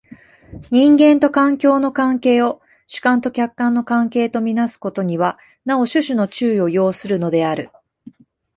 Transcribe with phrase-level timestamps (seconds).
[0.71, 7.69] 人間と環境の関係を主観と客観の関係と看做すことにはなお種々の注意を要するのである。